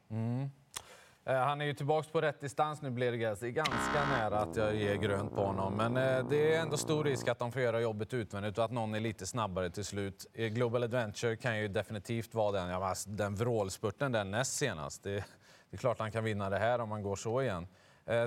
Mm. 0.09 0.49
Eh, 1.27 1.35
han 1.35 1.61
är 1.61 1.65
ju 1.65 1.73
tillbaka 1.73 2.09
på 2.11 2.21
rätt 2.21 2.39
distans 2.39 2.81
nu, 2.81 2.89
Blergas. 2.89 3.39
Det 3.39 3.47
är 3.47 3.51
ganska 3.51 4.05
nära 4.09 4.39
att 4.39 4.55
jag 4.55 4.75
ger 4.75 4.95
grönt 4.95 5.35
på 5.35 5.45
honom. 5.45 5.73
Men 5.73 5.97
eh, 5.97 6.27
det 6.29 6.55
är 6.55 6.61
ändå 6.61 6.77
stor 6.77 7.03
risk 7.03 7.27
att 7.27 7.39
de 7.39 7.51
får 7.51 7.61
göra 7.61 7.81
jobbet 7.81 8.13
utvändigt 8.13 8.57
och 8.57 8.65
att 8.65 8.71
någon 8.71 8.95
är 8.95 8.99
lite 8.99 9.25
snabbare 9.25 9.69
till 9.69 9.85
slut. 9.85 10.25
Eh, 10.33 10.47
Global 10.47 10.83
Adventure 10.83 11.35
kan 11.35 11.59
ju 11.59 11.67
definitivt 11.67 12.33
vara 12.33 12.51
den, 12.51 12.69
ja, 12.69 12.93
den 13.07 13.35
vrålspurten 13.35 14.11
den 14.11 14.31
näst 14.31 14.55
senast. 14.55 15.03
Det, 15.03 15.11
det 15.11 15.23
är 15.71 15.77
klart 15.77 15.99
han 15.99 16.11
kan 16.11 16.23
vinna 16.23 16.49
det 16.49 16.57
här 16.59 16.79
om 16.79 16.91
han 16.91 17.03
går 17.03 17.15
så 17.15 17.41
igen. 17.41 17.67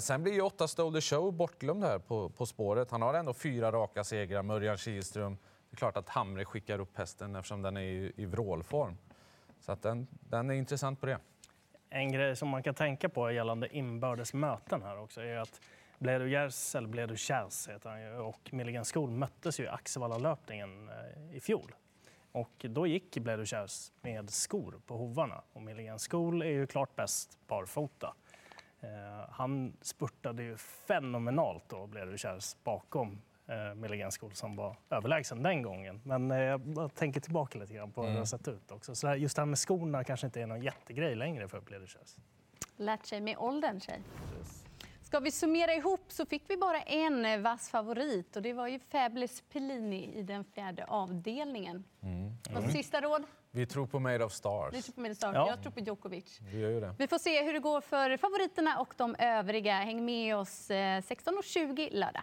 Sen 0.01 0.23
blir 0.23 0.33
ju 0.33 0.41
åtta 0.41 0.69
Stole 0.69 1.01
Show 1.01 1.33
bortglömd 1.33 1.85
här 1.85 1.99
på, 1.99 2.29
på 2.29 2.47
spåret. 2.47 2.91
Han 2.91 3.03
har 3.03 3.15
ändå 3.15 3.35
fyra 3.35 3.73
raka 3.73 4.05
segrar, 4.05 4.43
Mörjan 4.43 4.77
Kihlström. 4.77 5.39
Det 5.71 5.75
är 5.75 5.77
klart 5.77 5.97
att 5.97 6.09
Hamre 6.09 6.45
skickar 6.45 6.79
upp 6.79 6.99
hästen 6.99 7.37
eftersom 7.37 7.63
den 7.63 7.77
är 7.77 7.81
i, 7.81 8.13
i 8.17 8.27
vrålform. 8.27 8.97
Så 9.61 9.73
att 9.73 9.83
den, 9.83 10.07
den 10.11 10.51
är 10.51 10.55
intressant 10.55 11.01
på 11.01 11.07
det. 11.07 11.19
En 11.91 12.13
grej 12.13 12.37
som 12.37 12.49
man 12.49 12.63
kan 12.63 12.75
tänka 12.75 13.09
på 13.09 13.31
gällande 13.31 13.77
inbördes 13.77 14.35
möten 14.35 14.83
här 14.83 14.99
också 14.99 15.21
är 15.21 15.37
att 15.37 15.61
Bledu 15.99 16.29
Gers, 16.29 16.75
eller 16.75 16.89
Bledu 16.89 17.17
Kjers 17.17 17.69
heter 17.69 17.91
han 17.91 18.03
ju, 18.03 18.15
och 18.15 18.53
Milligan 18.53 18.85
School 18.85 19.11
möttes 19.11 19.61
ju 19.61 19.65
i 19.65 19.69
Axevallalöpningen 19.69 20.89
eh, 20.89 21.37
i 21.37 21.41
fjol. 21.41 21.75
Och 22.33 22.67
då 22.69 22.87
gick 22.87 23.19
Bledu 23.19 23.47
Kjers 23.47 23.93
med 24.01 24.31
skor 24.31 24.81
på 24.87 24.97
hovarna 24.97 25.43
och 25.53 25.63
Milligan 25.63 25.99
School 25.99 26.43
är 26.43 26.51
ju 26.51 26.67
klart 26.67 26.97
bäst 26.97 27.39
barfota. 27.47 28.15
Eh, 28.81 29.31
han 29.31 29.77
spurtade 29.81 30.43
ju 30.43 30.57
fenomenalt 30.57 31.65
då, 31.69 31.87
Bledu 31.87 32.19
Kjers, 32.19 32.57
bakom 32.65 33.23
eh, 33.49 33.75
Milligan 33.75 34.11
School 34.11 34.33
som 34.35 34.57
var 34.57 34.77
överlägsen 34.91 35.43
den 35.43 35.63
gången. 35.63 36.01
Men 36.05 36.31
eh, 36.31 36.39
jag 36.39 36.95
tänker 36.95 37.21
tillbaka 37.21 37.59
lite 37.59 37.75
grann 37.75 37.93
på 37.93 38.03
hur 38.03 38.13
det 38.13 38.19
har 38.19 38.25
sett 38.25 38.49
ut 38.49 38.71
också. 38.73 38.95
Så 38.95 39.15
just 39.15 39.37
det 39.37 39.43
här 39.43 39.47
med 39.47 39.59
skorna 39.59 40.05
kanske 40.05 40.27
inte 40.27 40.41
är 40.43 40.47
någon 40.47 40.63
jättegrej 40.63 41.15
längre 41.15 41.49
för 41.49 41.61
Bledu 41.61 41.87
Kjers. 41.87 42.17
Lärt 42.77 43.07
sig 43.07 43.21
med 43.21 43.37
åldern, 43.39 43.81
tjej. 43.81 44.01
Ska 45.03 45.21
vi 45.21 45.31
summera 45.31 45.75
ihop 45.75 46.05
så 46.09 46.27
fick 46.27 46.43
vi 46.51 46.57
bara 46.57 46.83
en 46.83 47.25
eh, 47.25 47.39
vass 47.41 47.71
favorit 47.71 48.37
och 48.37 48.43
det 48.43 48.53
var 48.53 48.69
ju 48.69 48.79
Fabulous 48.79 49.43
Pellini 49.53 50.19
i 50.19 50.23
den 50.23 50.45
fjärde 50.45 50.85
avdelningen. 50.85 51.85
Något 52.51 52.73
sista 52.73 53.01
råd? 53.01 53.25
Vi 53.51 53.67
tror 53.67 53.87
på 53.87 53.99
Made 54.01 54.25
of 54.25 54.33
Stars. 54.33 54.75
Du 54.75 54.83
tror 54.83 54.95
på 54.95 55.01
Medestart, 55.01 55.35
Ja. 55.35 55.49
jag 55.49 55.63
tror 55.63 55.73
på 55.73 55.81
Djokovic. 55.81 56.39
Vi 56.41 56.61
gör 56.61 56.71
ju 56.71 56.81
det. 56.81 56.95
Vi 56.99 57.09
får 57.09 57.19
se 57.19 57.43
hur 57.45 57.53
det 57.53 57.59
går 57.59 57.81
för 57.81 58.17
favoriterna 58.17 58.79
och 58.81 58.95
de 58.97 59.15
övriga. 59.19 59.75
Häng 59.75 60.05
med 60.05 60.37
oss 60.37 60.71
eh, 60.71 61.01
16.20 61.01 61.89
lördag. 61.93 62.23